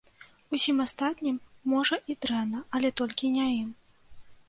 Усім 0.57 0.79
астатнім, 0.85 1.37
можа, 1.75 2.01
і 2.13 2.17
дрэнна, 2.25 2.65
але 2.79 2.95
толькі 3.03 3.35
не 3.39 3.49
ім. 3.63 3.71